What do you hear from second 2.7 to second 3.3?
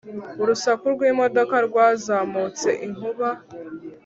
inkuba